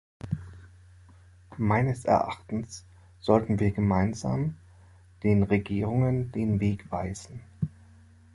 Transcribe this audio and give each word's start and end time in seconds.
Meines 1.59 2.05
Erachtens 2.05 2.87
sollten 3.19 3.59
wir 3.59 3.69
gemeinsam 3.69 4.57
den 5.21 5.43
Regierungen 5.43 6.31
den 6.31 6.59
Weg 6.59 6.91
weisen. 6.91 7.41